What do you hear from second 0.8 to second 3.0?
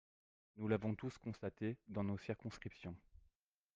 tous constaté dans nos circonscriptions.